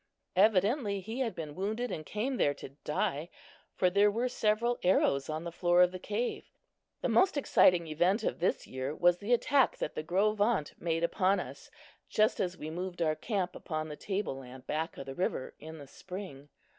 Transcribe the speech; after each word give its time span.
Evidently 0.35 0.99
he 0.99 1.19
had 1.19 1.35
been 1.35 1.53
wounded 1.53 1.91
and 1.91 2.07
came 2.07 2.37
there 2.37 2.55
to 2.55 2.69
die, 2.83 3.29
for 3.75 3.87
there 3.87 4.09
were 4.09 4.27
several 4.27 4.79
arrows 4.81 5.29
on 5.29 5.43
the 5.43 5.51
floor 5.51 5.83
of 5.83 5.91
the 5.91 5.99
cave. 5.99 6.49
The 7.01 7.07
most 7.07 7.37
exciting 7.37 7.85
event 7.85 8.23
of 8.23 8.39
this 8.39 8.65
year 8.65 8.95
was 8.95 9.19
the 9.19 9.31
attack 9.31 9.77
that 9.77 9.93
the 9.93 10.01
Gros 10.01 10.35
Ventres 10.39 10.73
made 10.79 11.03
upon 11.03 11.39
us 11.39 11.69
just 12.09 12.39
as 12.39 12.57
we 12.57 12.71
moved 12.71 12.99
our 13.03 13.13
camp 13.15 13.55
upon 13.55 13.89
the 13.89 13.95
table 13.95 14.37
land 14.39 14.65
back 14.65 14.97
of 14.97 15.05
the 15.05 15.13
river 15.13 15.53
in 15.59 15.77
the 15.77 15.85
spring. 15.85 16.49